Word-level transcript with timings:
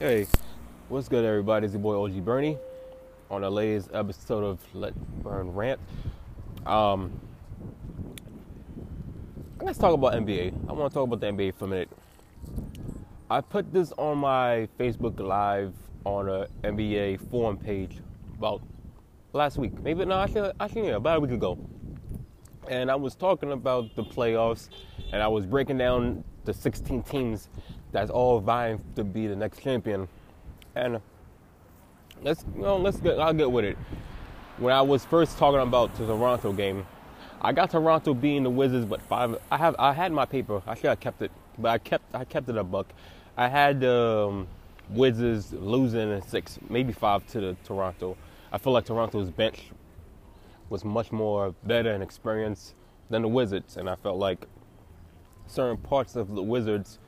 Hey, 0.00 0.28
what's 0.88 1.08
good, 1.08 1.24
everybody? 1.24 1.64
It's 1.64 1.74
your 1.74 1.82
boy 1.82 2.00
OG 2.00 2.24
Bernie 2.24 2.56
on 3.32 3.40
the 3.40 3.50
latest 3.50 3.90
episode 3.92 4.44
of 4.44 4.60
Let 4.72 4.94
Burn 5.24 5.52
Rant. 5.52 5.80
Um, 6.64 7.20
let's 9.60 9.76
talk 9.76 9.94
about 9.94 10.12
NBA. 10.12 10.54
I 10.68 10.72
want 10.72 10.92
to 10.92 10.94
talk 10.94 11.02
about 11.02 11.18
the 11.18 11.26
NBA 11.26 11.56
for 11.56 11.64
a 11.64 11.68
minute. 11.68 11.90
I 13.28 13.40
put 13.40 13.72
this 13.72 13.92
on 13.98 14.18
my 14.18 14.68
Facebook 14.78 15.18
Live 15.18 15.74
on 16.04 16.28
a 16.28 16.46
NBA 16.62 17.28
forum 17.28 17.56
page 17.58 17.98
about 18.36 18.62
last 19.32 19.58
week. 19.58 19.80
Maybe 19.82 20.04
no, 20.04 20.20
actually, 20.20 20.52
actually, 20.60 20.86
yeah, 20.86 20.94
about 20.94 21.16
a 21.16 21.20
week 21.22 21.32
ago. 21.32 21.58
And 22.68 22.88
I 22.88 22.94
was 22.94 23.16
talking 23.16 23.50
about 23.50 23.96
the 23.96 24.04
playoffs, 24.04 24.68
and 25.12 25.22
I 25.22 25.28
was 25.28 25.46
breaking 25.46 25.78
down 25.78 26.24
the 26.44 26.52
16 26.52 27.02
teams 27.02 27.48
that's 27.92 28.10
all 28.10 28.40
vying 28.40 28.82
to 28.96 29.04
be 29.04 29.26
the 29.26 29.36
next 29.36 29.62
champion. 29.62 30.08
And 30.74 31.00
let's 32.22 32.44
you 32.54 32.62
know, 32.62 32.76
let's 32.76 32.98
get 32.98 33.18
I'll 33.18 33.32
get 33.32 33.50
with 33.50 33.64
it. 33.64 33.78
When 34.58 34.74
I 34.74 34.82
was 34.82 35.04
first 35.04 35.38
talking 35.38 35.60
about 35.60 35.94
the 35.96 36.06
Toronto 36.06 36.52
game, 36.52 36.86
I 37.40 37.52
got 37.52 37.70
Toronto 37.70 38.14
being 38.14 38.42
the 38.42 38.50
Wizards, 38.50 38.84
but 38.84 39.00
five. 39.02 39.38
I 39.50 39.56
have 39.56 39.76
I 39.78 39.92
had 39.92 40.12
my 40.12 40.24
paper. 40.24 40.62
I 40.66 40.74
should 40.74 40.86
have 40.86 41.00
kept 41.00 41.22
it, 41.22 41.30
but 41.58 41.68
I 41.68 41.78
kept 41.78 42.14
I 42.14 42.24
kept 42.24 42.48
it 42.48 42.56
a 42.56 42.64
buck. 42.64 42.88
I 43.36 43.48
had 43.48 43.84
um, 43.84 44.48
Wizards 44.90 45.52
losing 45.52 46.10
in 46.10 46.22
six, 46.22 46.58
maybe 46.68 46.92
five 46.92 47.26
to 47.28 47.40
the 47.40 47.56
Toronto. 47.64 48.16
I 48.50 48.58
feel 48.58 48.72
like 48.72 48.86
Toronto's 48.86 49.30
bench 49.30 49.70
was 50.70 50.84
much 50.84 51.12
more 51.12 51.54
better 51.64 51.92
and 51.92 52.02
experienced 52.02 52.74
than 53.08 53.22
the 53.22 53.28
Wizards, 53.28 53.76
and 53.76 53.88
I 53.88 53.94
felt 53.94 54.18
like 54.18 54.46
certain 55.48 55.76
parts 55.76 56.16
of 56.16 56.34
the 56.34 56.42
Wizards 56.42 56.98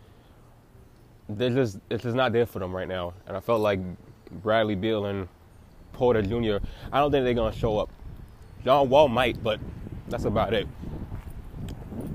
they're 1.36 1.50
just 1.50 1.78
it's 1.90 2.02
just 2.02 2.16
not 2.16 2.32
there 2.32 2.46
for 2.46 2.58
them 2.58 2.74
right 2.74 2.88
now. 2.88 3.14
And 3.26 3.36
I 3.36 3.40
felt 3.40 3.60
like 3.60 3.80
Bradley 4.42 4.74
Beal 4.74 5.06
and 5.06 5.28
Porter 5.92 6.22
Jr. 6.22 6.64
I 6.92 6.98
don't 6.98 7.10
think 7.10 7.24
they're 7.24 7.34
gonna 7.34 7.54
show 7.54 7.78
up. 7.78 7.90
John 8.64 8.88
Wall 8.88 9.08
might, 9.08 9.42
but 9.42 9.60
that's 10.08 10.24
about 10.24 10.52
it. 10.54 10.66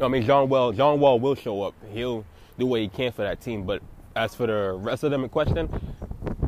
I 0.02 0.08
mean, 0.08 0.24
John 0.24 0.50
Wall, 0.50 0.72
John 0.72 1.00
Wall 1.00 1.20
will 1.20 1.36
show 1.36 1.64
up. 1.64 1.74
He'll 1.92 2.26
do 2.58 2.66
what 2.66 2.82
he 2.82 2.88
can 2.88 3.12
for 3.12 3.24
that 3.24 3.42
team. 3.42 3.64
But 3.64 3.82
as 4.16 4.36
for 4.36 4.48
the 4.48 4.74
rest 4.74 5.04
of 5.04 5.12
them 5.12 5.24
in 5.24 5.30
question, 5.30 5.70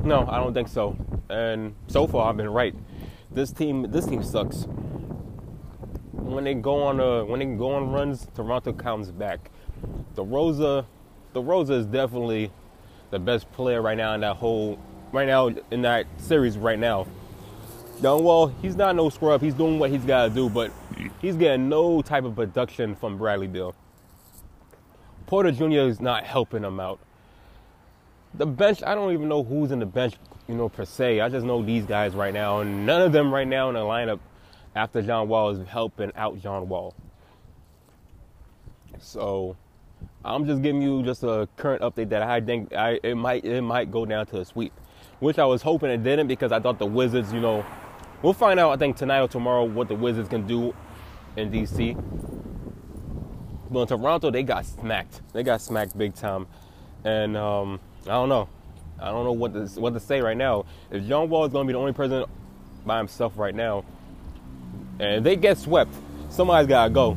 no, 0.04 0.28
I 0.28 0.38
don't 0.38 0.54
think 0.54 0.68
so. 0.68 0.98
And 1.30 1.76
so 1.88 2.08
far, 2.08 2.30
I've 2.30 2.38
been 2.38 2.50
right. 2.50 2.76
This 3.32 3.52
team, 3.52 3.92
this 3.92 4.06
team 4.06 4.24
sucks. 4.24 4.68
When 6.12 6.44
they 6.44 6.54
go 6.54 6.84
on 6.84 7.00
a, 7.00 7.26
when 7.26 7.40
they 7.40 7.46
go 7.46 7.74
on 7.74 7.92
runs, 7.92 8.28
Toronto 8.36 8.74
comes 8.74 9.12
back. 9.12 9.52
DeRozan 10.18 10.86
Rosa 11.36 11.74
is 11.74 11.86
definitely 11.86 12.52
the 13.12 13.20
best 13.20 13.50
player 13.52 13.82
right 13.82 13.98
now 13.98 14.14
in 14.14 14.22
that 14.22 14.36
whole 14.36 14.80
right 15.12 15.28
now 15.28 15.50
in 15.72 15.82
that 15.84 16.06
series 16.18 16.58
right 16.58 16.80
now. 16.80 17.08
John 18.02 18.24
Wall, 18.24 18.48
he's 18.48 18.76
not 18.76 18.96
no 18.96 19.10
scrub. 19.10 19.42
He's 19.42 19.54
doing 19.54 19.80
what 19.80 19.90
he's 19.90 20.04
got 20.04 20.28
to 20.28 20.30
do, 20.30 20.50
but 20.50 20.72
he's 21.22 21.36
getting 21.36 21.70
no 21.70 22.02
type 22.02 22.26
of 22.26 22.36
production 22.36 22.96
from 22.96 23.18
Bradley 23.18 23.48
Beal. 23.48 23.76
Porter 25.26 25.52
Jr. 25.52 25.88
is 25.88 26.00
not 26.00 26.24
helping 26.24 26.64
him 26.64 26.80
out. 26.80 27.00
The 28.36 28.46
bench, 28.46 28.84
I 28.84 28.94
don't 28.94 29.14
even 29.14 29.28
know 29.28 29.44
who's 29.44 29.72
in 29.72 29.80
the 29.80 29.86
bench, 29.86 30.16
you 30.48 30.56
know, 30.56 30.70
per 30.70 30.86
se. 30.86 31.22
I 31.22 31.30
just 31.30 31.46
know 31.46 31.64
these 31.64 31.86
guys 31.86 32.14
right 32.14 32.34
now, 32.34 32.60
and 32.60 32.86
none 32.86 33.02
of 33.02 33.12
them 33.12 33.34
right 33.34 33.48
now 33.48 33.70
in 33.70 33.76
the 33.76 33.82
lineup 33.82 34.20
after 34.76 35.02
John 35.02 35.28
Wall 35.28 35.50
is 35.50 35.68
helping 35.68 36.12
out 36.16 36.40
John 36.40 36.70
Wall. 36.70 36.94
So 39.00 39.56
I'm 40.28 40.46
just 40.46 40.62
giving 40.62 40.82
you 40.82 41.04
just 41.04 41.24
a 41.24 41.48
current 41.56 41.82
update 41.82 42.10
that 42.10 42.22
I 42.22 42.42
think 42.42 42.74
I 42.74 43.00
it 43.02 43.16
might 43.16 43.46
it 43.46 43.62
might 43.62 43.90
go 43.90 44.06
down 44.06 44.26
to 44.28 44.42
a 44.42 44.46
sweep, 44.46 44.74
which 45.20 45.40
I 45.40 45.46
was 45.46 45.62
hoping 45.62 45.90
it 45.90 46.04
didn't 46.04 46.28
because 46.28 46.52
I 46.52 46.60
thought 46.60 46.80
the 46.80 46.86
Wizards, 46.86 47.32
you 47.32 47.40
know, 47.40 47.66
we'll 48.22 48.34
find 48.34 48.60
out 48.60 48.72
I 48.72 48.76
think 48.76 48.98
tonight 48.98 49.22
or 49.22 49.30
tomorrow 49.30 49.64
what 49.64 49.88
the 49.88 49.96
Wizards 49.96 50.28
can 50.28 50.46
do 50.46 50.76
in 51.38 51.50
DC. 51.50 51.96
But 53.72 53.82
in 53.82 53.88
Toronto, 53.88 54.30
they 54.30 54.44
got 54.44 54.66
smacked. 54.66 55.22
They 55.32 55.44
got 55.44 55.62
smacked 55.62 55.98
big 55.98 56.14
time, 56.14 56.48
and 57.06 57.38
um, 57.38 57.80
I 58.04 58.12
don't 58.12 58.30
know. 58.30 58.50
I 59.00 59.12
don't 59.12 59.24
know 59.24 59.32
what 59.32 59.54
to 59.54 59.80
what 59.80 59.94
to 59.94 60.00
say 60.00 60.20
right 60.20 60.38
now. 60.38 60.66
If 60.92 61.08
John 61.08 61.30
Wall 61.30 61.46
is 61.46 61.54
going 61.54 61.66
to 61.66 61.68
be 61.68 61.74
the 61.74 61.80
only 61.80 61.94
person 61.94 62.26
by 62.86 62.98
himself 62.98 63.38
right 63.38 63.56
now, 63.56 63.86
and 65.00 65.26
they 65.26 65.38
get 65.38 65.58
swept, 65.58 65.94
somebody's 66.30 66.68
got 66.68 66.86
to 66.86 66.90
go. 66.90 67.12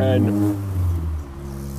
And 0.00 0.77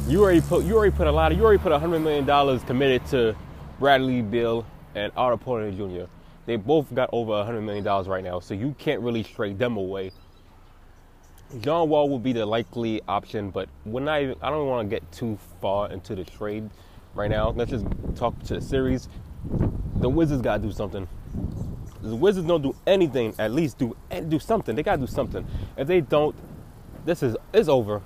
you 0.09 0.22
already 0.24 0.42
put 0.42 0.66
you 0.66 0.75
already 0.75 0.96
put 0.96 1.08
a 1.08 1.12
lot 1.12 1.31
of 1.31 1.38
you 1.38 1.44
already 1.44 1.62
put 1.62 1.72
hundred 1.72 2.00
million 2.00 2.25
dollars 2.25 2.64
committed 2.64 3.06
to 3.08 3.36
Bradley 3.80 4.22
Beal 4.22 4.66
and 4.96 5.12
Otto 5.16 5.38
Porter 5.38 5.72
Jr. 5.72 6.09
They 6.46 6.56
both 6.56 6.94
got 6.94 7.09
over 7.14 7.44
hundred 7.44 7.62
million 7.62 7.84
dollars 7.84 8.08
right 8.08 8.24
now, 8.24 8.40
so 8.40 8.53
you 8.53 8.75
can't 8.80 9.02
really 9.02 9.24
trade 9.24 9.59
them 9.59 9.78
away. 9.78 10.12
John 11.62 11.90
Wall 11.90 12.09
will 12.09 12.20
be 12.20 12.34
the 12.34 12.46
likely 12.46 13.02
option, 13.08 13.50
but 13.52 13.70
when 13.84 14.09
I 14.09 14.31
I 14.42 14.50
don't 14.50 14.68
want 14.68 14.90
to 14.90 14.96
get 14.96 15.12
too 15.12 15.38
far 15.62 15.92
into 15.92 16.16
the 16.16 16.24
trade 16.24 16.70
right 17.14 17.30
now. 17.30 17.50
Let's 17.50 17.72
just 17.72 17.86
talk 18.16 18.41
to 18.44 18.56
the 18.56 18.62
series. 18.62 19.09
The 19.97 20.09
Wizards 20.09 20.41
gotta 20.41 20.62
do 20.62 20.72
something. 20.72 21.08
The 22.02 22.16
Wizards 22.16 22.47
don't 22.47 22.62
do 22.62 22.76
anything. 22.88 23.34
At 23.40 23.52
least 23.52 23.78
do 23.78 23.96
do 24.30 24.40
something. 24.40 24.76
They 24.76 24.84
gotta 24.84 25.02
do 25.02 25.08
something. 25.08 25.46
If 25.78 25.88
they 25.88 26.02
don't, 26.02 26.36
this 27.06 27.24
is 27.24 27.36
it's 27.53 27.68
over. 27.68 28.02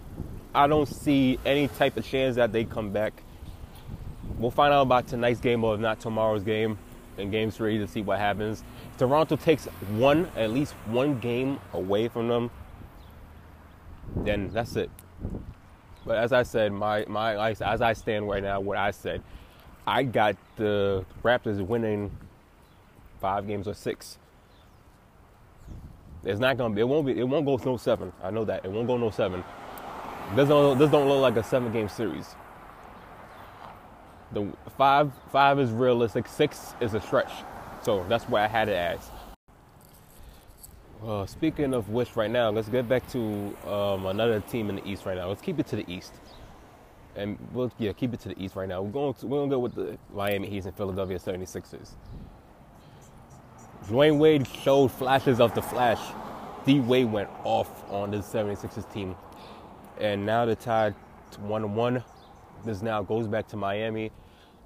I 0.56 0.68
don't 0.68 0.88
see 0.88 1.40
any 1.46 1.68
type 1.68 1.97
of 1.97 2.06
chance 2.06 2.36
that 2.36 2.52
they 2.52 2.64
come 2.64 2.91
back. 2.91 3.24
We'll 4.38 4.52
find 4.52 4.74
out 4.74 4.84
about 4.84 5.08
tonight's 5.08 5.40
game 5.40 5.64
or 5.64 5.74
if 5.75 5.80
not 5.80 6.00
tomorrow's 6.00 6.44
game 6.44 6.78
in 7.18 7.31
game 7.31 7.52
three 7.52 7.78
to 7.80 7.88
see 7.88 8.02
what 8.02 8.19
happens. 8.19 8.64
If 8.91 8.97
Toronto 8.97 9.36
takes 9.36 9.66
one, 9.66 10.30
at 10.36 10.52
least 10.52 10.74
one 10.86 11.19
game 11.19 11.59
away 11.74 12.08
from 12.08 12.28
them, 12.28 12.52
then 14.16 14.50
that's 14.53 14.75
it. 14.75 14.91
But 16.06 16.18
as 16.18 16.34
I 16.34 16.44
said, 16.44 16.72
my 16.72 17.06
my 17.08 17.52
as 17.52 17.81
I 17.81 17.94
stand 17.94 18.28
right 18.28 18.44
now, 18.44 18.59
what 18.59 18.78
I 18.78 18.91
said, 18.91 19.24
I 19.88 20.03
got 20.03 20.35
the 20.56 21.06
Raptors 21.24 21.66
winning 21.66 22.12
five 23.20 23.47
games 23.47 23.68
or 23.68 23.74
six. 23.74 24.18
It's 26.24 26.40
not 26.40 26.58
gonna 26.58 26.74
be. 26.74 26.81
It 26.81 26.88
won't 26.88 27.06
be. 27.06 27.18
It 27.18 27.24
won't 27.24 27.46
go 27.46 27.58
no 27.66 27.78
seven. 27.78 28.12
I 28.22 28.31
know 28.31 28.46
that 28.46 28.66
it 28.66 28.72
won't 28.72 28.88
go 28.88 28.97
no 28.97 29.09
seven. 29.09 29.44
This 30.35 30.50
don't 30.50 30.78
this 30.78 30.89
don't 30.89 31.07
look 31.07 31.22
like 31.22 31.38
a 31.38 31.44
seven 31.44 31.72
game 31.72 31.89
series. 31.89 32.35
The 34.31 34.51
five 34.78 35.11
five 35.31 35.59
is 35.59 35.72
realistic. 35.72 36.28
Six 36.28 36.73
is 36.81 36.94
a 36.95 37.01
stretch. 37.01 37.31
So 37.84 38.06
that's 38.09 38.25
why 38.25 38.44
I 38.44 38.47
had 38.47 38.69
it 38.69 38.75
as. 38.75 39.11
Uh, 41.06 41.25
speaking 41.25 41.73
of 41.73 41.89
which, 41.89 42.16
right 42.16 42.31
now, 42.31 42.50
let's 42.50 42.69
get 42.69 42.88
back 42.88 43.07
to 43.11 43.56
um, 43.67 44.06
another 44.06 44.39
team 44.39 44.69
in 44.69 44.78
the 44.78 44.88
East 44.88 45.06
right 45.06 45.17
now. 45.17 45.28
Let's 45.28 45.41
keep 45.41 45.59
it 45.59 45.67
to 45.67 45.75
the 45.75 45.85
East, 45.91 46.13
and 47.16 47.38
we'll 47.51 47.72
yeah 47.78 47.91
keep 47.91 48.13
it 48.13 48.22
to 48.22 48.29
the 48.29 48.41
East 48.41 48.55
right 48.55 48.69
now. 48.69 48.81
We're 48.81 48.91
going 48.91 49.13
to, 49.16 49.28
we're 49.28 49.40
gonna 49.40 49.51
go 49.51 49.59
with 49.59 49.75
the 49.75 49.97
Miami 50.13 50.50
Heat 50.50 50.66
and 50.66 50.75
Philadelphia 50.75 51.19
76ers. 51.19 51.90
Dwyane 53.88 54.17
Wade 54.17 54.47
showed 54.47 54.91
flashes 54.91 55.41
of 55.41 55.53
the 55.53 55.61
flash. 55.61 56.00
D 56.66 56.79
Wade 56.79 57.11
went 57.11 57.29
off 57.44 57.69
on 57.91 58.11
the 58.11 58.17
76ers 58.17 58.91
team 58.94 59.16
and 59.99 60.25
now 60.25 60.45
the 60.45 60.55
tie 60.55 60.93
one 61.39 61.75
one. 61.75 62.03
This 62.65 62.81
now 62.81 63.01
goes 63.03 63.27
back 63.27 63.47
to 63.49 63.57
Miami. 63.57 64.11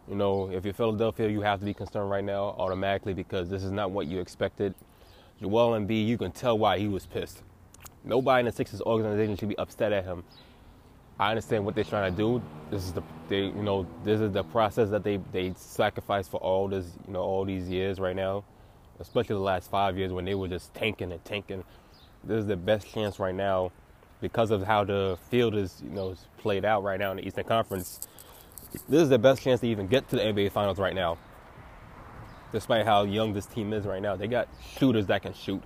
You 0.08 0.16
know, 0.16 0.50
if 0.52 0.64
you're 0.64 0.74
Philadelphia, 0.74 1.28
you 1.28 1.42
have 1.42 1.60
to 1.60 1.66
be 1.66 1.74
concerned 1.74 2.10
right 2.10 2.24
now 2.24 2.56
automatically 2.58 3.14
because 3.14 3.50
this 3.50 3.64
is 3.64 3.72
not 3.72 3.92
what 3.92 4.08
you 4.08 4.20
expected. 4.20 4.74
Joel 5.42 5.80
Embiid, 5.80 6.08
you 6.08 6.18
can 6.18 6.32
tell 6.32 6.58
why 6.58 6.80
he 6.80 6.88
was 6.88 7.06
pissed. 7.06 7.44
Nobody 8.04 8.42
in 8.42 8.46
the 8.46 8.52
Sixers 8.52 8.82
organization 8.82 9.36
should 9.36 9.50
be 9.50 9.58
upset 9.58 9.92
at 9.92 10.06
him. 10.06 10.24
I 11.20 11.32
understand 11.32 11.66
what 11.66 11.76
they're 11.76 11.84
trying 11.84 12.12
to 12.12 12.18
do. 12.18 12.42
This 12.70 12.84
is 12.84 12.94
the 12.94 13.02
they 13.28 13.46
you 13.46 13.64
know 13.64 13.88
this 14.04 14.22
is 14.22 14.32
the 14.32 14.44
process 14.44 14.90
that 14.92 15.04
they 15.04 15.18
they 15.32 15.54
sacrificed 15.56 16.30
for 16.32 16.40
all 16.40 16.68
this 16.68 16.86
you 17.08 17.14
know 17.14 17.22
all 17.22 17.44
these 17.44 17.68
years 17.68 18.00
right 18.00 18.16
now, 18.16 18.44
especially 19.00 19.36
the 19.36 19.42
last 19.42 19.70
five 19.70 19.98
years 19.98 20.14
when 20.14 20.26
they 20.26 20.36
were 20.36 20.48
just 20.48 20.74
tanking 20.74 21.12
and 21.12 21.24
tanking. 21.26 21.64
This 22.24 22.42
is 22.42 22.46
the 22.46 22.56
best 22.56 22.92
chance 22.94 23.20
right 23.20 23.36
now 23.36 23.72
because 24.22 24.52
of 24.52 24.64
how 24.64 24.84
the 24.84 25.18
field 25.30 25.56
is, 25.56 25.82
you 25.84 25.92
know, 25.92 26.16
played 26.38 26.66
out 26.66 26.84
right 26.84 27.00
now 27.00 27.12
in 27.12 27.18
the 27.18 27.28
Eastern 27.28 27.44
Conference, 27.44 28.00
this 28.90 29.02
is 29.02 29.10
the 29.10 29.20
best 29.20 29.42
chance 29.42 29.62
to 29.62 29.68
even 29.68 29.88
get 29.88 30.10
to 30.10 30.16
the 30.16 30.22
NBA 30.22 30.52
Finals 30.52 30.80
right 30.80 30.96
now. 30.96 31.18
Despite 32.52 32.86
how 32.86 33.04
young 33.04 33.34
this 33.34 33.46
team 33.46 33.74
is 33.74 33.86
right 33.86 34.02
now, 34.02 34.16
they 34.16 34.28
got 34.28 34.48
shooters 34.78 35.08
that 35.08 35.22
can 35.22 35.34
shoot. 35.34 35.62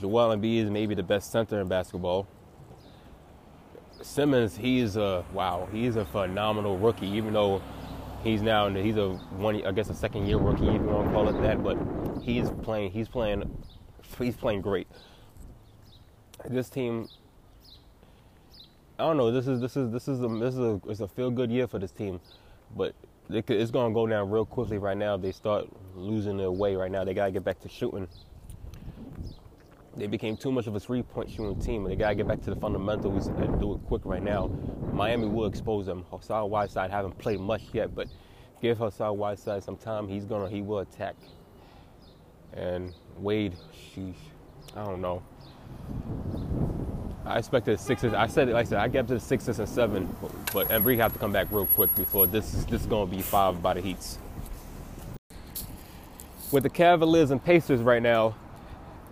Joel 0.00 0.36
Embiid 0.36 0.64
is 0.64 0.70
maybe 0.70 0.94
the 0.94 1.02
best 1.02 1.30
center 1.30 1.60
in 1.60 1.68
basketball. 1.68 2.26
Simmons, 4.00 4.56
he's 4.56 4.96
a 4.96 5.24
wow, 5.32 5.68
he's 5.70 5.96
a 5.96 6.04
phenomenal 6.04 6.76
rookie. 6.78 7.06
Even 7.06 7.32
though 7.32 7.62
he's 8.24 8.42
now 8.42 8.68
he's 8.68 8.96
a 8.96 9.10
one, 9.10 9.64
I 9.64 9.70
guess 9.70 9.90
a 9.90 9.94
second 9.94 10.26
year 10.26 10.38
rookie, 10.38 10.66
if 10.66 10.72
you 10.72 10.78
to 10.78 11.10
call 11.12 11.28
it 11.28 11.40
that. 11.42 11.62
But 11.62 11.78
he's 12.22 12.50
playing, 12.62 12.90
he's 12.90 13.08
playing, 13.08 13.48
he's 14.18 14.36
playing 14.36 14.62
great. 14.62 14.88
This 16.48 16.68
team 16.68 17.08
I 19.02 19.06
don't 19.06 19.16
know. 19.16 19.32
This 19.32 19.48
is 19.48 19.60
this 19.60 19.76
is 19.76 19.90
this 19.90 20.06
is 20.06 20.22
a 20.22 20.28
this 20.28 20.54
is 20.54 20.60
a 20.60 20.80
it's 20.86 21.00
a 21.00 21.08
feel 21.08 21.28
good 21.28 21.50
year 21.50 21.66
for 21.66 21.80
this 21.80 21.90
team, 21.90 22.20
but 22.76 22.94
could, 23.28 23.50
it's 23.50 23.72
gonna 23.72 23.92
go 23.92 24.06
down 24.06 24.30
real 24.30 24.46
quickly 24.46 24.78
right 24.78 24.96
now. 24.96 25.16
They 25.16 25.32
start 25.32 25.66
losing 25.96 26.36
their 26.36 26.52
way 26.52 26.76
right 26.76 26.90
now. 26.90 27.02
They 27.02 27.12
gotta 27.12 27.32
get 27.32 27.42
back 27.42 27.58
to 27.62 27.68
shooting. 27.68 28.06
They 29.96 30.06
became 30.06 30.36
too 30.36 30.52
much 30.52 30.68
of 30.68 30.76
a 30.76 30.80
three-point 30.80 31.28
shooting 31.28 31.60
team, 31.60 31.84
and 31.84 31.90
they 31.90 31.96
gotta 31.96 32.14
get 32.14 32.28
back 32.28 32.42
to 32.42 32.50
the 32.50 32.60
fundamentals 32.60 33.26
and 33.26 33.58
do 33.58 33.74
it 33.74 33.80
quick 33.88 34.02
right 34.04 34.22
now. 34.22 34.52
Miami 34.92 35.26
will 35.26 35.46
expose 35.46 35.86
them. 35.86 36.04
Hassan 36.08 36.48
Whiteside 36.48 36.92
haven't 36.92 37.18
played 37.18 37.40
much 37.40 37.62
yet, 37.72 37.96
but 37.96 38.06
give 38.60 38.78
Hassan 38.78 39.18
Whiteside 39.18 39.64
some 39.64 39.76
time. 39.76 40.06
He's 40.06 40.26
gonna 40.26 40.48
he 40.48 40.62
will 40.62 40.78
attack. 40.78 41.16
And 42.52 42.94
Wade, 43.18 43.56
sheesh, 43.74 44.14
I 44.76 44.84
don't 44.84 45.00
know. 45.00 45.24
I 47.24 47.38
expected 47.38 47.78
sixes. 47.78 48.14
I 48.14 48.26
said, 48.26 48.48
like 48.48 48.66
I 48.66 48.68
said, 48.68 48.78
I 48.78 48.88
get 48.88 49.06
to 49.08 49.14
the 49.14 49.20
sixes 49.20 49.58
and 49.58 49.68
seven, 49.68 50.14
but 50.52 50.68
Embiid 50.68 50.96
have 50.98 51.12
to 51.12 51.18
come 51.18 51.32
back 51.32 51.46
real 51.50 51.66
quick 51.66 51.94
before 51.94 52.26
this 52.26 52.52
is 52.52 52.66
this 52.66 52.80
is 52.80 52.86
gonna 52.86 53.10
be 53.10 53.22
five 53.22 53.62
by 53.62 53.74
the 53.74 53.80
Heats. 53.80 54.18
With 56.50 56.64
the 56.64 56.70
Cavaliers 56.70 57.30
and 57.30 57.42
Pacers 57.42 57.80
right 57.80 58.02
now, 58.02 58.34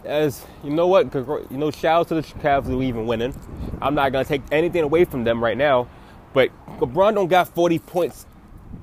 as 0.05 0.45
you 0.65 0.71
know 0.71 0.89
what, 0.89 1.15
you 1.15 1.57
know, 1.57 1.71
shout 1.71 2.01
out 2.01 2.09
to 2.09 2.15
the 2.17 2.23
Cavs 2.23 2.67
who 2.67 2.83
even 2.83 3.07
winning. 3.07 3.35
I'm 3.81 3.95
not 3.95 4.11
gonna 4.11 4.25
take 4.25 4.43
anything 4.51 4.83
away 4.83 5.05
from 5.05 5.25
them 5.25 5.43
right 5.43 5.57
now, 5.57 5.89
but 6.33 6.51
LeBron 6.79 7.15
don't 7.15 7.29
got 7.29 7.49
40 7.49 7.79
points 7.79 8.27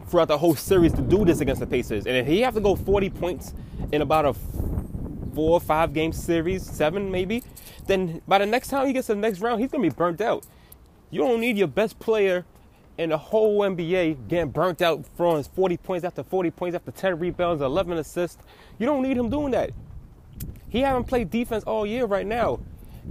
throughout 0.07 0.29
the 0.29 0.38
whole 0.38 0.56
series 0.56 0.94
to 0.94 1.01
do 1.01 1.25
this 1.25 1.41
against 1.41 1.59
the 1.59 1.68
Pacers, 1.68 2.07
and 2.07 2.15
if 2.15 2.25
he 2.25 2.41
have 2.41 2.53
to 2.53 2.62
go 2.62 2.75
40 2.75 3.09
points 3.09 3.53
in 3.91 4.01
about 4.01 4.25
a 4.25 4.33
four 5.38 5.62
five 5.62 5.94
game 5.94 6.12
series, 6.12 6.63
seven 6.63 7.12
maybe, 7.12 7.44
then 7.86 8.24
by 8.28 8.39
the 8.39 8.45
next 8.48 8.69
time 8.69 8.88
he 8.88 8.92
gets 8.92 9.06
to 9.06 9.13
the 9.13 9.22
next 9.22 9.39
round, 9.39 9.62
he's 9.62 9.69
gonna 9.69 9.84
be 9.84 9.89
burnt 9.89 10.19
out. 10.19 10.44
You 11.12 11.19
don't 11.19 11.39
need 11.39 11.60
your 11.60 11.68
best 11.68 12.00
player 12.00 12.44
in 12.98 13.12
the 13.12 13.19
whole 13.19 13.60
NBA 13.60 14.28
getting 14.30 14.50
burnt 14.50 14.81
out 14.81 15.06
throwing 15.16 15.44
40 15.44 15.78
points 15.78 16.04
after 16.04 16.24
40 16.24 16.50
points 16.50 16.75
after 16.75 16.89
10 16.89 17.19
rebounds, 17.19 17.62
11 17.62 18.00
assists. 18.00 18.42
You 18.80 18.88
don't 18.88 19.04
need 19.04 19.16
him 19.16 19.30
doing 19.30 19.51
that. 19.51 19.69
He 20.69 20.80
haven't 20.80 21.04
played 21.04 21.30
defense 21.30 21.63
all 21.66 21.86
year 21.86 22.07
right 22.07 22.25
now, 22.25 22.60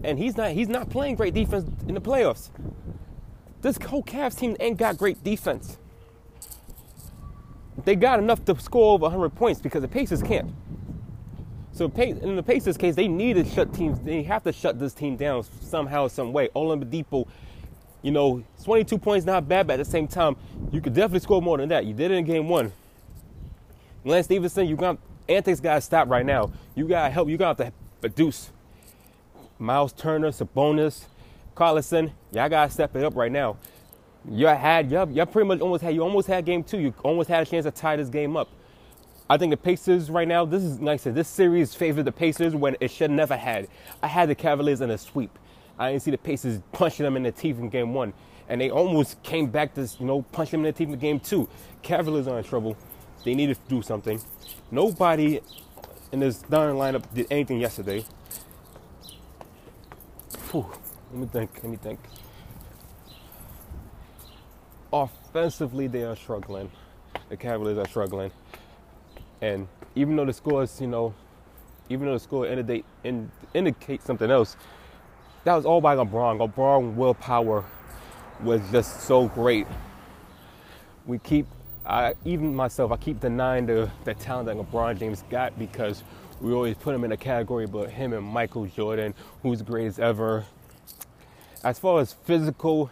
and 0.02 0.18
he's 0.18 0.36
not 0.36 0.50
he's 0.50 0.68
not 0.68 0.90
playing 0.90 1.14
great 1.14 1.32
defense 1.32 1.70
in 1.86 1.94
the 1.94 2.00
playoffs. 2.00 2.50
This 3.62 3.78
whole 3.78 4.02
Cavs 4.02 4.36
team 4.36 4.56
ain't 4.58 4.78
got 4.78 4.98
great 4.98 5.22
defense. 5.22 5.78
They 7.84 7.94
got 7.94 8.18
enough 8.18 8.44
to 8.46 8.58
score 8.58 8.94
over 8.94 9.02
100 9.02 9.36
points 9.36 9.60
because 9.60 9.82
the 9.82 9.88
Pacers 9.88 10.24
can't. 10.24 10.50
So 11.76 11.92
in 11.94 12.36
the 12.36 12.42
Pacers 12.42 12.78
case, 12.78 12.94
they 12.94 13.06
need 13.06 13.34
to 13.34 13.44
shut 13.44 13.74
teams. 13.74 14.00
They 14.00 14.22
have 14.22 14.42
to 14.44 14.52
shut 14.52 14.78
this 14.78 14.94
team 14.94 15.14
down 15.14 15.44
somehow, 15.60 16.08
some 16.08 16.32
way. 16.32 16.48
Oladipo, 16.56 17.28
you 18.00 18.10
know, 18.10 18.42
22 18.64 18.96
points 18.96 19.26
not 19.26 19.46
bad, 19.46 19.66
but 19.66 19.74
at 19.74 19.84
the 19.84 19.90
same 19.90 20.08
time, 20.08 20.36
you 20.72 20.80
could 20.80 20.94
definitely 20.94 21.20
score 21.20 21.42
more 21.42 21.58
than 21.58 21.68
that. 21.68 21.84
You 21.84 21.92
did 21.92 22.10
it 22.12 22.14
in 22.14 22.24
game 22.24 22.48
one. 22.48 22.72
Lance 24.06 24.24
Stephenson, 24.24 24.66
you 24.66 24.74
got 24.74 24.96
antics 25.28 25.60
got 25.60 25.74
to 25.74 25.80
stop 25.82 26.08
right 26.08 26.24
now. 26.24 26.50
You 26.74 26.88
got 26.88 27.08
to 27.08 27.10
help. 27.10 27.28
You 27.28 27.36
got 27.36 27.58
to 27.58 27.70
produce. 28.00 28.50
Miles 29.58 29.92
Turner, 29.92 30.30
Sabonis, 30.30 31.04
Collison, 31.54 32.10
y'all 32.32 32.48
got 32.48 32.68
to 32.68 32.72
step 32.72 32.96
it 32.96 33.04
up 33.04 33.14
right 33.14 33.30
now. 33.30 33.58
You 34.30 34.46
had, 34.46 34.90
you 34.90 35.06
you 35.12 35.26
pretty 35.26 35.46
much 35.46 35.60
almost 35.60 35.82
had, 35.82 35.94
you 35.94 36.00
almost 36.00 36.26
had 36.26 36.46
game 36.46 36.64
two. 36.64 36.78
You 36.78 36.94
almost 37.02 37.28
had 37.28 37.46
a 37.46 37.50
chance 37.50 37.66
to 37.66 37.70
tie 37.70 37.96
this 37.96 38.08
game 38.08 38.34
up. 38.34 38.48
I 39.28 39.36
think 39.36 39.50
the 39.50 39.56
Pacers 39.56 40.08
right 40.08 40.28
now, 40.28 40.44
this 40.44 40.62
is 40.62 40.78
nice. 40.78 41.02
This 41.02 41.26
series 41.26 41.74
favored 41.74 42.04
the 42.04 42.12
Pacers 42.12 42.54
when 42.54 42.76
it 42.80 42.90
should 42.90 43.10
never 43.10 43.36
had. 43.36 43.66
I 44.02 44.06
had 44.06 44.28
the 44.28 44.36
Cavaliers 44.36 44.80
in 44.80 44.90
a 44.90 44.98
sweep. 44.98 45.36
I 45.78 45.90
didn't 45.90 46.02
see 46.04 46.12
the 46.12 46.18
Pacers 46.18 46.60
punching 46.72 47.04
them 47.04 47.16
in 47.16 47.24
the 47.24 47.32
teeth 47.32 47.58
in 47.58 47.68
game 47.68 47.92
one. 47.92 48.12
And 48.48 48.60
they 48.60 48.70
almost 48.70 49.20
came 49.24 49.48
back 49.48 49.74
to, 49.74 49.88
you 49.98 50.06
know, 50.06 50.22
punch 50.22 50.52
them 50.52 50.60
in 50.60 50.66
the 50.66 50.72
teeth 50.72 50.88
in 50.88 50.98
game 50.98 51.18
two. 51.18 51.48
Cavaliers 51.82 52.28
are 52.28 52.38
in 52.38 52.44
trouble. 52.44 52.76
They 53.24 53.34
need 53.34 53.48
to 53.48 53.56
do 53.68 53.82
something. 53.82 54.20
Nobody 54.70 55.40
in 56.12 56.20
this 56.20 56.38
darn 56.38 56.76
lineup 56.76 57.12
did 57.12 57.26
anything 57.28 57.58
yesterday. 57.58 58.04
Whew. 60.52 60.66
Let 61.10 61.20
me 61.20 61.26
think. 61.26 61.50
Let 61.56 61.70
me 61.70 61.76
think. 61.76 61.98
Offensively, 64.92 65.88
they 65.88 66.04
are 66.04 66.14
struggling. 66.14 66.70
The 67.28 67.36
Cavaliers 67.36 67.78
are 67.78 67.88
struggling. 67.88 68.30
And 69.40 69.68
even 69.94 70.16
though 70.16 70.24
the 70.24 70.32
scores, 70.32 70.80
you 70.80 70.86
know, 70.86 71.14
even 71.88 72.06
though 72.06 72.14
the 72.14 72.20
score 72.20 72.46
indicate, 72.46 72.84
in, 73.04 73.30
indicate 73.54 74.02
something 74.02 74.30
else, 74.30 74.56
that 75.44 75.54
was 75.54 75.64
all 75.64 75.80
by 75.80 75.94
LeBron. 75.94 76.38
LeBron 76.38 76.94
willpower 76.94 77.64
was 78.42 78.60
just 78.70 79.02
so 79.02 79.28
great. 79.28 79.66
We 81.06 81.18
keep, 81.18 81.46
I, 81.84 82.14
even 82.24 82.54
myself, 82.54 82.90
I 82.90 82.96
keep 82.96 83.20
denying 83.20 83.66
the, 83.66 83.90
the 84.04 84.14
talent 84.14 84.46
that 84.46 84.56
LeBron 84.56 84.98
James 84.98 85.22
got 85.30 85.56
because 85.58 86.02
we 86.40 86.52
always 86.52 86.76
put 86.76 86.94
him 86.94 87.04
in 87.04 87.12
a 87.12 87.16
category, 87.16 87.66
but 87.66 87.90
him 87.90 88.12
and 88.12 88.24
Michael 88.24 88.66
Jordan, 88.66 89.14
who's 89.42 89.62
greatest 89.62 90.00
ever. 90.00 90.44
As 91.62 91.78
far 91.78 92.00
as 92.00 92.12
physical 92.12 92.90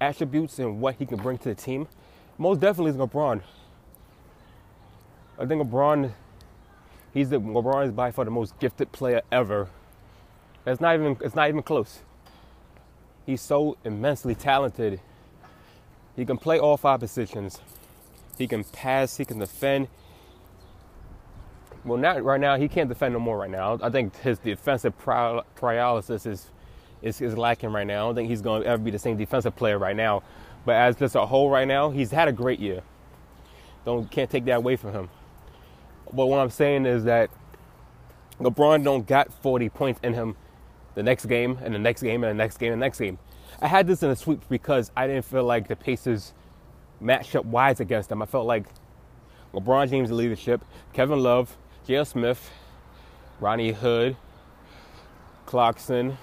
attributes 0.00 0.58
and 0.58 0.80
what 0.80 0.94
he 0.94 1.06
can 1.06 1.18
bring 1.18 1.38
to 1.38 1.48
the 1.50 1.54
team, 1.54 1.88
most 2.38 2.60
definitely 2.60 2.92
is 2.92 2.96
LeBron. 2.96 3.42
I 5.40 5.46
think 5.46 5.62
LeBron, 5.62 6.12
he's 7.14 7.30
the 7.30 7.40
LeBron 7.40 7.86
is 7.86 7.92
by 7.92 8.10
far 8.10 8.26
the 8.26 8.30
most 8.30 8.58
gifted 8.58 8.92
player 8.92 9.22
ever. 9.32 9.70
It's 10.66 10.82
not 10.82 10.94
even 10.94 11.16
it's 11.22 11.34
not 11.34 11.48
even 11.48 11.62
close. 11.62 12.00
He's 13.24 13.40
so 13.40 13.78
immensely 13.82 14.34
talented. 14.34 15.00
He 16.14 16.26
can 16.26 16.36
play 16.36 16.58
all 16.58 16.76
five 16.76 17.00
positions. 17.00 17.58
He 18.36 18.46
can 18.46 18.64
pass. 18.64 19.16
He 19.16 19.24
can 19.24 19.38
defend. 19.38 19.88
Well, 21.86 21.96
not 21.96 22.22
right 22.22 22.40
now. 22.40 22.58
He 22.58 22.68
can't 22.68 22.90
defend 22.90 23.14
no 23.14 23.20
more 23.20 23.38
right 23.38 23.50
now. 23.50 23.78
I 23.82 23.88
think 23.88 24.14
his 24.20 24.38
defensive 24.38 24.92
paralysis 24.98 26.26
is, 26.26 26.50
is 27.00 27.18
is 27.22 27.38
lacking 27.38 27.72
right 27.72 27.86
now. 27.86 28.04
I 28.04 28.08
don't 28.08 28.16
think 28.16 28.28
he's 28.28 28.42
going 28.42 28.62
to 28.62 28.68
ever 28.68 28.82
be 28.82 28.90
the 28.90 28.98
same 28.98 29.16
defensive 29.16 29.56
player 29.56 29.78
right 29.78 29.96
now. 29.96 30.22
But 30.66 30.74
as 30.74 30.96
just 30.96 31.14
a 31.14 31.24
whole 31.24 31.48
right 31.48 31.66
now, 31.66 31.88
he's 31.88 32.10
had 32.10 32.28
a 32.28 32.32
great 32.32 32.60
year. 32.60 32.82
Don't 33.86 34.10
can't 34.10 34.28
take 34.28 34.44
that 34.44 34.58
away 34.58 34.76
from 34.76 34.92
him. 34.92 35.08
But 36.12 36.26
what 36.26 36.38
I'm 36.38 36.50
saying 36.50 36.86
is 36.86 37.04
that 37.04 37.30
LeBron 38.40 38.84
don't 38.84 39.06
got 39.06 39.32
40 39.42 39.68
points 39.68 40.00
in 40.02 40.14
him 40.14 40.36
the 40.94 41.02
next 41.02 41.26
game 41.26 41.58
and 41.62 41.74
the 41.74 41.78
next 41.78 42.02
game 42.02 42.24
and 42.24 42.30
the 42.30 42.42
next 42.42 42.58
game 42.58 42.72
and 42.72 42.80
the 42.80 42.84
next 42.84 42.98
game. 42.98 43.18
I 43.60 43.68
had 43.68 43.86
this 43.86 44.02
in 44.02 44.10
a 44.10 44.16
sweep 44.16 44.42
because 44.48 44.90
I 44.96 45.06
didn't 45.06 45.24
feel 45.24 45.44
like 45.44 45.68
the 45.68 45.76
Pacers 45.76 46.32
matched 47.00 47.36
up 47.36 47.44
wise 47.44 47.80
against 47.80 48.08
them. 48.08 48.22
I 48.22 48.26
felt 48.26 48.46
like 48.46 48.64
LeBron 49.52 49.90
James' 49.90 50.10
leadership, 50.10 50.64
Kevin 50.92 51.22
Love, 51.22 51.56
J.R. 51.86 52.04
Smith, 52.04 52.50
Rodney 53.40 53.72
Hood, 53.72 54.16
Clarkson. 55.46 56.16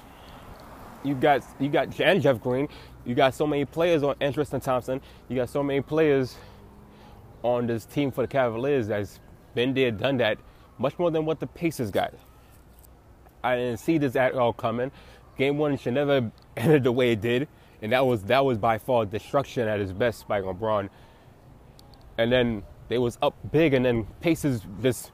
You 1.04 1.16
got 1.16 1.44
you 1.60 1.70
got 1.70 2.00
and 2.00 2.22
Jeff 2.22 2.42
Green. 2.42 2.68
You 3.06 3.16
got 3.16 3.34
so 3.34 3.46
many 3.48 3.66
players 3.66 4.04
on 4.04 4.16
and 4.20 4.34
Tristan 4.34 4.60
Thompson. 4.60 5.02
You 5.30 5.36
got 5.36 5.50
so 5.50 5.64
many 5.64 5.82
players 5.82 6.36
on 7.44 7.68
this 7.68 7.86
team 7.86 8.12
for 8.12 8.22
the 8.22 8.28
Cavaliers 8.28 8.88
that's 8.88 9.20
been 9.58 9.74
there, 9.74 9.90
done 9.90 10.18
that, 10.18 10.38
much 10.78 11.00
more 11.00 11.10
than 11.10 11.26
what 11.26 11.40
the 11.40 11.48
Pacers 11.48 11.90
got. 11.90 12.14
I 13.44 13.56
didn't 13.56 13.80
see 13.80 13.98
this 13.98 14.16
at 14.16 14.36
all 14.36 14.54
coming. 14.54 14.92
Game 15.36 15.58
one 15.58 15.76
should 15.80 15.96
never 15.96 16.32
ended 16.58 16.84
the 16.84 16.92
way 16.92 17.14
it 17.14 17.22
did, 17.22 17.48
and 17.82 17.92
that 17.92 18.06
was 18.06 18.22
that 18.26 18.46
was 18.46 18.60
by 18.60 18.78
far 18.78 19.08
destruction 19.08 19.68
at 19.68 19.80
its 19.80 19.92
best 19.92 20.28
by 20.28 20.42
LeBron. 20.42 20.90
And 22.20 22.32
then 22.32 22.62
they 22.88 23.00
was 23.00 23.18
up 23.20 23.34
big, 23.52 23.74
and 23.74 23.84
then 23.84 24.06
Pacers 24.22 24.62
just 24.84 25.12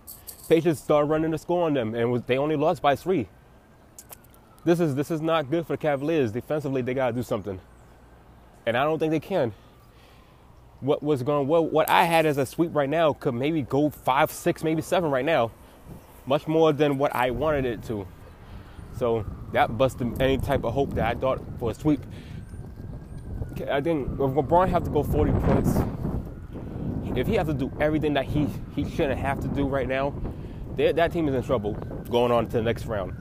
Pacers 0.50 0.78
started 0.78 1.08
running 1.08 1.32
the 1.32 1.38
score 1.38 1.66
on 1.66 1.74
them, 1.74 1.96
and 1.96 2.12
was, 2.12 2.24
they 2.24 2.38
only 2.38 2.58
lost 2.58 2.82
by 2.82 2.98
three. 2.98 3.30
This 4.66 4.82
is 4.82 4.96
this 4.96 5.10
is 5.10 5.22
not 5.22 5.50
good 5.50 5.66
for 5.66 5.74
the 5.74 5.78
Cavaliers. 5.78 6.34
Defensively, 6.34 6.82
they 6.82 6.94
gotta 6.94 7.14
do 7.14 7.24
something, 7.24 7.62
and 8.66 8.76
I 8.76 8.84
don't 8.84 9.00
think 9.00 9.12
they 9.12 9.22
can 9.22 9.54
what 10.84 11.02
was 11.02 11.24
going 11.24 11.48
well 11.48 11.66
what 11.66 11.90
I 11.90 12.04
had 12.04 12.26
as 12.26 12.38
a 12.38 12.46
sweep 12.46 12.76
right 12.76 12.90
now 12.90 13.14
could 13.14 13.34
maybe 13.34 13.62
go 13.62 13.90
five, 13.90 14.32
six, 14.32 14.64
maybe 14.64 14.82
seven 14.82 15.10
right 15.10 15.26
now. 15.26 15.52
Much 16.26 16.48
more 16.48 16.72
than 16.72 16.98
what 16.98 17.16
I 17.16 17.32
wanted 17.32 17.66
it 17.66 17.84
to. 17.84 18.08
So 18.98 19.26
that 19.52 19.78
busted 19.78 20.22
any 20.22 20.38
type 20.38 20.64
of 20.64 20.74
hope 20.74 20.94
that 20.96 21.06
I 21.06 21.20
thought 21.20 21.42
for 21.60 21.72
a 21.72 21.74
sweep. 21.74 22.02
I 23.70 23.82
think 23.82 24.10
LeBron 24.18 24.70
have 24.70 24.84
to 24.84 24.90
go 24.90 25.04
40 25.04 25.32
points, 25.32 25.78
if 27.16 27.28
he 27.28 27.36
has 27.36 27.48
to 27.48 27.54
do 27.54 27.72
everything 27.80 28.14
that 28.14 28.26
he, 28.26 28.48
he 28.76 28.90
shouldn't 28.90 29.20
have 29.20 29.40
to 29.42 29.48
do 29.48 29.68
right 29.68 29.88
now, 29.88 30.14
that 30.76 31.12
team 31.12 31.28
is 31.28 31.36
in 31.36 31.44
trouble 31.44 31.74
going 32.10 32.32
on 32.32 32.48
to 32.48 32.58
the 32.58 32.64
next 32.64 32.86
round. 32.86 33.14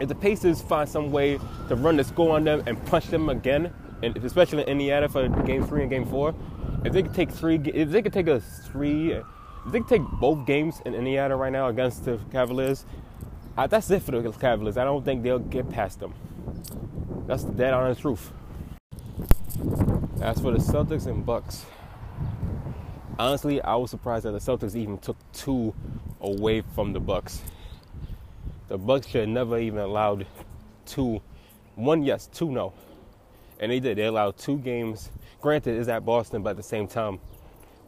If 0.00 0.08
the 0.08 0.14
Pacers 0.14 0.60
find 0.60 0.88
some 0.88 1.10
way 1.10 1.38
to 1.68 1.76
run 1.76 1.96
the 1.96 2.04
score 2.04 2.36
on 2.36 2.44
them 2.44 2.62
and 2.66 2.84
punch 2.86 3.06
them 3.06 3.28
again, 3.28 3.72
and 4.04 4.16
especially 4.24 4.62
in 4.62 4.68
Indiana 4.68 5.08
for 5.08 5.28
game 5.28 5.66
three 5.66 5.82
and 5.82 5.90
game 5.90 6.06
four, 6.06 6.34
if 6.84 6.92
they 6.92 7.02
could 7.02 7.14
take 7.14 7.30
three, 7.30 7.56
if 7.56 7.90
they 7.90 8.02
could 8.02 8.12
take 8.12 8.28
a 8.28 8.40
three, 8.40 9.12
if 9.12 9.24
they 9.66 9.80
could 9.80 9.88
take 9.88 10.02
both 10.20 10.46
games 10.46 10.82
in 10.84 10.94
Indiana 10.94 11.36
right 11.36 11.52
now 11.52 11.68
against 11.68 12.04
the 12.04 12.18
Cavaliers, 12.30 12.84
I, 13.56 13.66
that's 13.66 13.90
it 13.90 14.02
for 14.02 14.10
the 14.12 14.30
Cavaliers. 14.32 14.76
I 14.76 14.84
don't 14.84 15.04
think 15.04 15.22
they'll 15.22 15.38
get 15.38 15.70
past 15.70 16.00
them. 16.00 16.14
That's 17.26 17.44
the 17.44 17.52
dead 17.52 17.72
honest 17.72 18.00
truth. 18.02 18.32
As 20.20 20.40
for 20.40 20.52
the 20.52 20.58
Celtics 20.58 21.06
and 21.06 21.24
Bucks, 21.24 21.64
honestly, 23.18 23.62
I 23.62 23.76
was 23.76 23.90
surprised 23.90 24.24
that 24.24 24.32
the 24.32 24.38
Celtics 24.38 24.74
even 24.74 24.98
took 24.98 25.16
two 25.32 25.74
away 26.20 26.62
from 26.74 26.92
the 26.92 27.00
Bucks. 27.00 27.40
The 28.68 28.78
Bucks 28.78 29.06
should 29.06 29.28
never 29.28 29.58
even 29.58 29.80
allowed 29.80 30.26
two, 30.86 31.22
one 31.76 32.02
yes, 32.02 32.26
two 32.26 32.50
no, 32.50 32.72
and 33.60 33.70
they 33.70 33.80
did. 33.80 33.98
They 33.98 34.04
allowed 34.04 34.38
two 34.38 34.58
games. 34.58 35.10
Granted, 35.40 35.76
is 35.76 35.88
at 35.88 36.04
Boston, 36.04 36.42
but 36.42 36.50
at 36.50 36.56
the 36.56 36.62
same 36.62 36.86
time, 36.86 37.20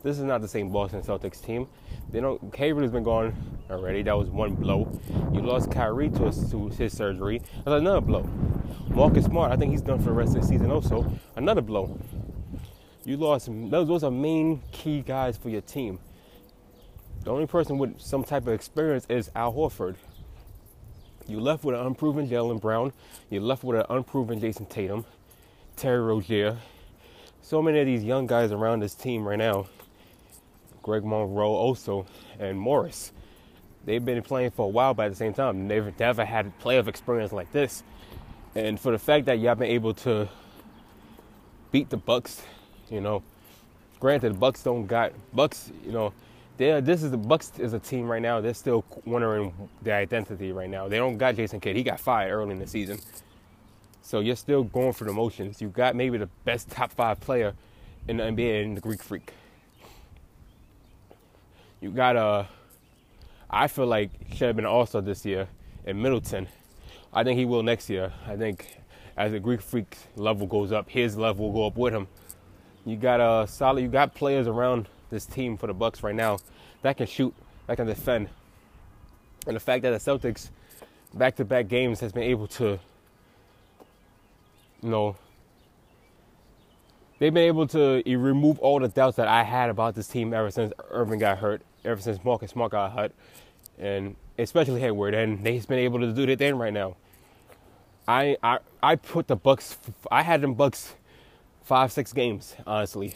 this 0.02 0.18
is 0.18 0.24
not 0.24 0.40
the 0.40 0.48
same 0.48 0.70
Boston 0.70 1.02
Celtics 1.02 1.44
team. 1.44 1.68
They 2.10 2.20
don't. 2.20 2.54
Hayward 2.54 2.82
has 2.82 2.92
been 2.92 3.02
gone 3.02 3.34
already. 3.70 4.02
That 4.02 4.16
was 4.16 4.28
one 4.28 4.54
blow. 4.54 5.00
You 5.32 5.40
lost 5.40 5.70
Kyrie 5.70 6.10
to, 6.10 6.26
his, 6.26 6.50
to 6.50 6.68
his 6.68 6.96
surgery. 6.96 7.38
That's 7.64 7.80
another 7.80 8.00
blow. 8.00 8.28
Marcus 8.88 9.24
Smart, 9.24 9.52
I 9.52 9.56
think 9.56 9.72
he's 9.72 9.82
done 9.82 9.98
for 9.98 10.06
the 10.06 10.12
rest 10.12 10.36
of 10.36 10.42
the 10.42 10.48
season. 10.48 10.70
Also, 10.70 11.10
another 11.34 11.60
blow. 11.60 11.98
You 13.04 13.16
lost. 13.16 13.48
Those, 13.48 13.88
those 13.88 14.04
are 14.04 14.10
main 14.10 14.62
key 14.72 15.00
guys 15.00 15.36
for 15.36 15.48
your 15.48 15.60
team. 15.60 15.98
The 17.24 17.30
only 17.32 17.46
person 17.46 17.78
with 17.78 18.00
some 18.00 18.22
type 18.22 18.46
of 18.46 18.52
experience 18.52 19.06
is 19.08 19.30
Al 19.34 19.52
Horford. 19.52 19.96
You 21.26 21.40
left 21.40 21.64
with 21.64 21.74
an 21.74 21.84
unproven 21.84 22.28
Jaylen 22.28 22.60
Brown. 22.60 22.92
You 23.30 23.40
left 23.40 23.64
with 23.64 23.80
an 23.80 23.86
unproven 23.90 24.38
Jayson 24.40 24.66
Tatum, 24.66 25.04
Terry 25.76 26.00
Rozier. 26.00 26.58
So 27.42 27.62
many 27.62 27.78
of 27.80 27.86
these 27.86 28.02
young 28.02 28.26
guys 28.26 28.50
around 28.50 28.80
this 28.80 28.94
team 28.94 29.26
right 29.26 29.38
now. 29.38 29.66
Greg 30.82 31.04
Monroe 31.04 31.50
also 31.50 32.06
and 32.38 32.58
Morris. 32.58 33.12
They've 33.84 34.04
been 34.04 34.22
playing 34.22 34.50
for 34.50 34.66
a 34.66 34.68
while, 34.68 34.94
but 34.94 35.06
at 35.06 35.12
the 35.12 35.16
same 35.16 35.32
time, 35.32 35.68
they've 35.68 35.96
never 35.98 36.24
had 36.24 36.58
playoff 36.58 36.88
experience 36.88 37.32
like 37.32 37.52
this. 37.52 37.84
And 38.54 38.80
for 38.80 38.90
the 38.90 38.98
fact 38.98 39.26
that 39.26 39.38
y'all 39.38 39.54
been 39.54 39.70
able 39.70 39.94
to 39.94 40.28
beat 41.70 41.90
the 41.90 41.96
Bucks 41.96 42.42
you 42.90 43.00
know, 43.00 43.22
granted, 44.00 44.34
the 44.34 44.38
Bucks 44.38 44.62
don't 44.62 44.86
got 44.86 45.12
Bucks. 45.32 45.72
You 45.84 45.92
know, 45.92 46.12
they 46.56 46.80
this 46.80 47.02
is 47.02 47.10
the 47.10 47.16
Bucks 47.16 47.52
is 47.58 47.72
a 47.72 47.78
team 47.78 48.08
right 48.08 48.22
now. 48.22 48.40
They're 48.40 48.54
still 48.54 48.84
wondering 49.04 49.52
their 49.82 49.96
identity 49.96 50.52
right 50.52 50.70
now. 50.70 50.88
They 50.88 50.98
don't 50.98 51.18
got 51.18 51.36
Jason 51.36 51.60
Kidd. 51.60 51.76
He 51.76 51.82
got 51.82 52.00
fired 52.00 52.32
early 52.32 52.52
in 52.52 52.58
the 52.58 52.66
season, 52.66 53.00
so 54.06 54.20
you're 54.20 54.36
still 54.36 54.62
going 54.62 54.92
for 54.92 55.02
the 55.02 55.12
motions. 55.12 55.60
You 55.60 55.68
got 55.68 55.96
maybe 55.96 56.16
the 56.16 56.28
best 56.44 56.70
top 56.70 56.92
five 56.92 57.18
player 57.18 57.54
in 58.06 58.18
the 58.18 58.22
NBA 58.22 58.62
in 58.62 58.74
the 58.76 58.80
Greek 58.80 59.02
Freak. 59.02 59.32
You 61.80 61.90
got 61.90 62.14
a. 62.14 62.48
Uh, 63.50 63.66
feel 63.66 63.86
like 63.86 64.10
should 64.30 64.46
have 64.46 64.54
been 64.54 64.64
also 64.64 65.00
this 65.00 65.26
year 65.26 65.48
in 65.84 66.00
Middleton. 66.00 66.46
I 67.12 67.24
think 67.24 67.36
he 67.36 67.44
will 67.44 67.64
next 67.64 67.90
year. 67.90 68.12
I 68.28 68.36
think 68.36 68.76
as 69.16 69.32
the 69.32 69.40
Greek 69.40 69.60
Freak 69.60 69.96
level 70.14 70.46
goes 70.46 70.70
up, 70.70 70.88
his 70.88 71.16
level 71.16 71.46
will 71.46 71.52
go 71.52 71.66
up 71.66 71.76
with 71.76 71.92
him. 71.92 72.06
You 72.84 72.94
got 72.94 73.18
a 73.18 73.48
solid. 73.48 73.80
You 73.80 73.88
got 73.88 74.14
players 74.14 74.46
around 74.46 74.88
this 75.10 75.26
team 75.26 75.56
for 75.56 75.66
the 75.66 75.74
Bucks 75.74 76.04
right 76.04 76.14
now 76.14 76.38
that 76.82 76.96
can 76.96 77.08
shoot, 77.08 77.34
that 77.66 77.74
can 77.74 77.88
defend, 77.88 78.28
and 79.48 79.56
the 79.56 79.60
fact 79.60 79.82
that 79.82 79.90
the 79.90 79.98
Celtics 79.98 80.50
back-to-back 81.12 81.66
games 81.66 81.98
has 81.98 82.12
been 82.12 82.22
able 82.22 82.46
to, 82.46 82.78
you 84.86 84.92
know, 84.92 85.16
they've 87.18 87.34
been 87.34 87.42
able 87.42 87.66
to 87.66 88.04
remove 88.06 88.60
all 88.60 88.78
the 88.78 88.86
doubts 88.86 89.16
that 89.16 89.26
I 89.26 89.42
had 89.42 89.68
about 89.68 89.96
this 89.96 90.06
team 90.06 90.32
ever 90.32 90.48
since 90.48 90.72
Irving 90.90 91.18
got 91.18 91.38
hurt, 91.38 91.62
ever 91.84 92.00
since 92.00 92.24
Marcus 92.24 92.52
Smart 92.52 92.70
got 92.70 92.92
hurt, 92.92 93.12
and 93.80 94.14
especially 94.38 94.80
Hayward, 94.80 95.12
and 95.12 95.42
they've 95.42 95.66
been 95.66 95.80
able 95.80 95.98
to 95.98 96.12
do 96.12 96.24
their 96.24 96.36
thing 96.36 96.54
right 96.54 96.72
now. 96.72 96.94
I 98.06 98.36
I 98.44 98.58
I 98.80 98.94
put 98.94 99.26
the 99.26 99.34
Bucks. 99.34 99.76
I 100.08 100.22
had 100.22 100.40
them 100.40 100.54
Bucks 100.54 100.94
five, 101.64 101.90
six 101.90 102.12
games, 102.12 102.54
honestly. 102.64 103.14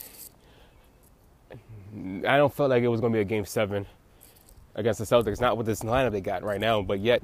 I 1.52 2.36
don't 2.36 2.52
feel 2.52 2.66
like 2.66 2.82
it 2.82 2.88
was 2.88 3.00
going 3.00 3.12
to 3.12 3.16
be 3.16 3.20
a 3.20 3.24
game 3.24 3.44
seven 3.44 3.86
against 4.74 4.98
the 4.98 5.04
Celtics, 5.04 5.40
not 5.40 5.56
with 5.56 5.66
this 5.66 5.82
lineup 5.82 6.10
they 6.10 6.20
got 6.20 6.42
right 6.42 6.60
now, 6.60 6.82
but 6.82 6.98
yet 6.98 7.22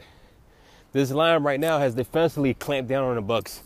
this 0.92 1.10
lineup 1.10 1.44
right 1.44 1.58
now 1.58 1.80
has 1.80 1.96
defensively 1.96 2.54
clamped 2.54 2.88
down 2.88 3.02
on 3.02 3.16
the 3.16 3.22
Bucks. 3.22 3.62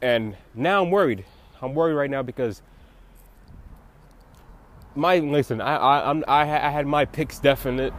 And 0.00 0.36
now 0.54 0.82
I'm 0.82 0.90
worried. 0.90 1.24
I'm 1.60 1.74
worried 1.74 1.94
right 1.94 2.10
now 2.10 2.22
because 2.22 2.62
my 4.94 5.18
listen, 5.18 5.60
I 5.60 5.76
I 5.76 6.10
I'm, 6.10 6.24
I, 6.28 6.44
had 6.44 6.86
my 6.86 7.04
picks 7.04 7.38
definite 7.38 7.92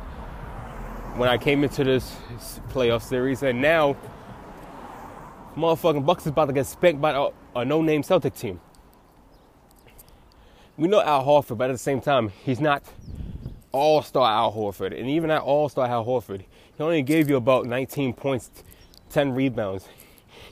when 1.16 1.30
I 1.30 1.38
came 1.38 1.64
into 1.64 1.84
this 1.84 2.16
playoff 2.70 3.04
series, 3.04 3.44
and 3.44 3.62
now 3.62 3.98
motherfucking 5.56 6.06
Bucks 6.06 6.24
is 6.24 6.28
about 6.28 6.46
to 6.46 6.54
get 6.54 6.66
spanked 6.66 7.02
by 7.02 7.12
a, 7.12 7.30
a 7.56 7.66
no-name 7.66 8.04
Celtic 8.04 8.36
team. 8.36 8.60
We 10.78 10.88
know 10.88 11.02
Al 11.02 11.26
Horford, 11.26 11.58
but 11.58 11.70
at 11.70 11.74
the 11.74 11.78
same 11.78 12.00
time, 12.00 12.30
he's 12.30 12.62
not 12.62 12.84
all-star 13.72 14.32
Al 14.32 14.54
Horford. 14.54 14.98
And 14.98 15.10
even 15.10 15.30
at 15.30 15.42
all-star 15.42 15.88
Al 15.88 16.06
Horford, 16.06 16.46
he 16.78 16.84
only 16.84 17.02
gave 17.02 17.30
you 17.30 17.36
about 17.36 17.66
19 17.66 18.14
points, 18.14 18.50
10 19.10 19.34
rebounds. 19.34 19.88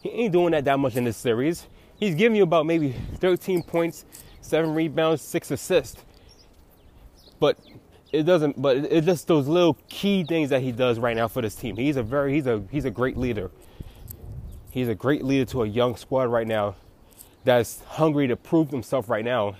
He 0.07 0.23
ain't 0.23 0.33
doing 0.33 0.51
that 0.51 0.63
that 0.65 0.79
much 0.79 0.95
in 0.95 1.03
this 1.03 1.17
series. 1.17 1.67
He's 1.97 2.15
giving 2.15 2.35
you 2.35 2.43
about 2.43 2.65
maybe 2.65 2.95
13 3.15 3.63
points, 3.63 4.05
7 4.41 4.73
rebounds, 4.73 5.21
6 5.21 5.51
assists. 5.51 6.03
But 7.39 7.57
it 8.13 8.23
doesn't 8.23 8.59
but 8.61 8.77
it's 8.77 9.05
just 9.05 9.27
those 9.27 9.47
little 9.47 9.77
key 9.89 10.23
things 10.23 10.49
that 10.49 10.61
he 10.61 10.71
does 10.71 10.97
right 10.97 11.15
now 11.15 11.27
for 11.27 11.41
this 11.41 11.55
team. 11.55 11.75
He's 11.75 11.97
a 11.97 12.03
very 12.03 12.33
he's 12.33 12.47
a 12.47 12.63
he's 12.71 12.85
a 12.85 12.89
great 12.89 13.17
leader. 13.17 13.51
He's 14.71 14.87
a 14.87 14.95
great 14.95 15.25
leader 15.25 15.45
to 15.51 15.63
a 15.63 15.67
young 15.67 15.97
squad 15.97 16.25
right 16.25 16.47
now 16.47 16.75
that's 17.43 17.81
hungry 17.81 18.27
to 18.27 18.35
prove 18.35 18.71
themselves 18.71 19.09
right 19.09 19.25
now. 19.25 19.55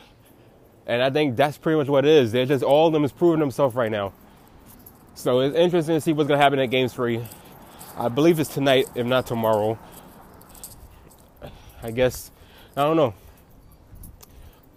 And 0.86 1.04
I 1.04 1.10
think 1.10 1.36
that's 1.36 1.58
pretty 1.58 1.78
much 1.78 1.88
what 1.88 2.06
it 2.06 2.12
is. 2.12 2.32
They're 2.32 2.46
just 2.46 2.64
all 2.64 2.88
of 2.88 2.94
them 2.94 3.04
is 3.04 3.12
proving 3.12 3.40
themselves 3.40 3.76
right 3.76 3.92
now. 3.92 4.14
So 5.14 5.42
it's 5.42 5.56
interesting 5.56 5.96
to 5.96 6.02
see 6.02 6.14
what's 6.14 6.30
gonna 6.30 6.42
happen 6.42 6.60
at 6.60 6.70
game 6.70 6.88
three. 6.88 7.22
I 7.98 8.10
believe 8.10 8.40
it's 8.40 8.54
tonight, 8.54 8.88
if 8.96 9.06
not 9.06 9.26
tomorrow. 9.26 9.78
I 11.88 11.92
guess 11.92 12.32
I 12.76 12.84
don't 12.84 12.98
know. 12.98 13.14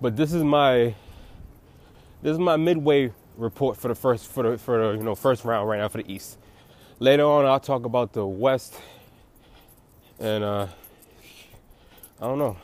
But 0.00 0.16
this 0.16 0.32
is 0.32 0.44
my 0.44 0.94
this 2.22 2.34
is 2.34 2.38
my 2.38 2.54
midway 2.56 3.12
report 3.36 3.76
for 3.76 3.88
the 3.88 3.96
first 3.96 4.28
for 4.28 4.44
the 4.44 4.58
for 4.58 4.78
the 4.78 4.98
you 4.98 5.02
know 5.02 5.16
first 5.16 5.44
round 5.44 5.68
right 5.68 5.80
now 5.80 5.88
for 5.88 6.00
the 6.00 6.12
East. 6.12 6.38
Later 7.00 7.24
on 7.24 7.46
I'll 7.46 7.58
talk 7.58 7.84
about 7.84 8.12
the 8.12 8.24
West 8.24 8.76
and 10.20 10.44
uh, 10.44 10.68
I 12.20 12.26
don't 12.26 12.38
know. 12.38 12.56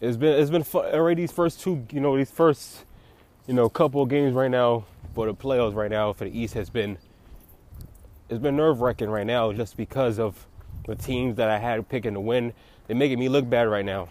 It's 0.00 0.16
been 0.16 0.40
it's 0.40 0.50
been 0.52 0.62
fun, 0.62 0.84
already 0.94 1.22
these 1.22 1.32
first 1.32 1.60
two 1.60 1.84
you 1.90 1.98
know 1.98 2.16
these 2.16 2.30
first 2.30 2.84
you 3.48 3.54
know 3.54 3.68
couple 3.68 4.00
of 4.00 4.08
games 4.08 4.32
right 4.32 4.50
now 4.50 4.84
for 5.12 5.26
the 5.26 5.34
playoffs 5.34 5.74
right 5.74 5.90
now 5.90 6.12
for 6.12 6.24
the 6.24 6.38
East 6.38 6.54
has 6.54 6.70
been 6.70 6.98
it's 8.28 8.38
been 8.38 8.54
nerve 8.54 8.80
wracking 8.80 9.10
right 9.10 9.26
now 9.26 9.52
just 9.52 9.76
because 9.76 10.20
of 10.20 10.46
the 10.88 10.96
teams 10.96 11.36
that 11.36 11.50
I 11.50 11.58
had 11.58 11.86
picking 11.86 12.14
to 12.14 12.20
win. 12.20 12.54
They're 12.86 12.96
making 12.96 13.18
me 13.18 13.28
look 13.28 13.48
bad 13.48 13.68
right 13.68 13.84
now. 13.84 14.08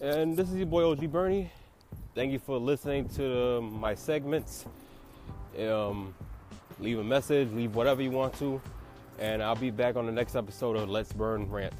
And 0.00 0.34
this 0.34 0.48
is 0.48 0.56
your 0.56 0.66
boy 0.66 0.90
OG 0.90 1.12
Bernie. 1.12 1.50
Thank 2.14 2.32
you 2.32 2.38
for 2.38 2.56
listening 2.56 3.10
to 3.10 3.60
my 3.60 3.94
segments. 3.94 4.64
Um, 5.58 6.14
leave 6.80 6.98
a 6.98 7.04
message, 7.04 7.52
leave 7.52 7.74
whatever 7.74 8.00
you 8.00 8.10
want 8.10 8.38
to, 8.38 8.62
and 9.18 9.42
I'll 9.42 9.56
be 9.56 9.70
back 9.70 9.96
on 9.96 10.06
the 10.06 10.12
next 10.12 10.36
episode 10.36 10.76
of 10.76 10.88
Let's 10.88 11.12
Burn 11.12 11.50
Rant. 11.50 11.74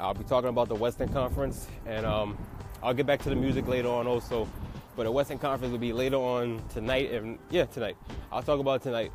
I'll 0.00 0.14
be 0.14 0.24
talking 0.24 0.48
about 0.48 0.68
the 0.68 0.76
Western 0.76 1.08
Conference, 1.08 1.66
and 1.84 2.06
um, 2.06 2.38
I'll 2.82 2.94
get 2.94 3.06
back 3.06 3.22
to 3.22 3.30
the 3.30 3.36
music 3.36 3.66
later 3.66 3.88
on 3.88 4.06
also. 4.06 4.48
But 4.96 5.04
the 5.04 5.12
Western 5.12 5.38
Conference 5.38 5.70
will 5.70 5.78
be 5.78 5.92
later 5.92 6.16
on 6.16 6.62
tonight, 6.70 7.12
and 7.12 7.38
yeah, 7.50 7.66
tonight. 7.66 7.96
I'll 8.32 8.42
talk 8.42 8.58
about 8.58 8.82
tonight. 8.82 9.12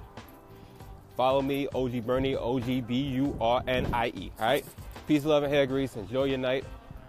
Follow 1.18 1.42
me, 1.42 1.68
OG 1.76 2.06
Bernie, 2.06 2.36
O 2.36 2.60
G 2.60 2.82
B 2.82 2.96
U 2.96 3.38
R 3.40 3.62
N 3.68 3.88
I 3.94 4.08
E. 4.08 4.32
All 4.40 4.46
right. 4.46 4.66
Peace, 5.08 5.26
love, 5.26 5.44
and 5.44 5.54
hair 5.54 5.66
grease. 5.66 5.96
Enjoy 5.96 6.24
your 6.24 6.38
night. 6.38 6.64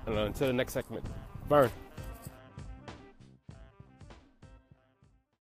And 0.07 0.19
until 0.19 0.49
the 0.49 0.53
next 0.53 0.73
segment, 0.73 1.05
burn. 1.49 1.71